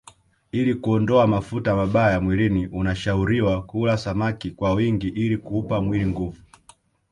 Ili 0.51 0.75
kuondoa 0.75 1.27
mafuta 1.27 1.75
mabaya 1.75 2.21
mwilini 2.21 2.67
unashauriwa 2.67 3.63
kula 3.63 3.97
samaki 3.97 4.51
kwa 4.51 4.73
wingi 4.73 5.07
ili 5.07 5.37
kuupa 5.37 5.81
mwili 5.81 6.05
nguvu 6.07 6.41